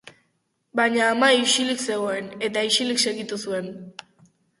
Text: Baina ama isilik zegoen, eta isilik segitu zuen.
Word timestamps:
Baina 0.79 1.01
ama 1.09 1.27
isilik 1.41 1.83
zegoen, 1.87 2.31
eta 2.47 2.63
isilik 2.71 3.03
segitu 3.05 3.39
zuen. 3.49 3.69